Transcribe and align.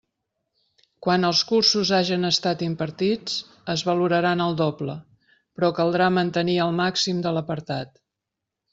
Quan 1.07 1.27
els 1.27 1.41
cursos 1.51 1.91
hagen 1.97 2.29
estat 2.31 2.63
impartits, 2.69 3.37
es 3.75 3.85
valoraran 3.91 4.43
el 4.49 4.59
doble, 4.65 4.99
però 5.37 5.73
caldrà 5.83 6.11
mantenir 6.19 6.61
el 6.69 6.77
màxim 6.85 7.25
de 7.29 7.39
l'apartat. 7.39 7.99